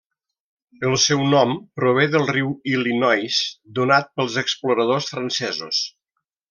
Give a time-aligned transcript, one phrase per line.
[0.87, 3.39] El seu nom prové del riu Illinois,
[3.81, 5.89] donat pels exploradors francesos.